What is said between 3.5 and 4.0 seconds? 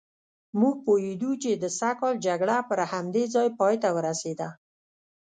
پایته